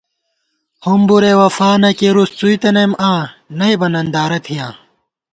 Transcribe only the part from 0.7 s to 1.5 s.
ہُمبُرے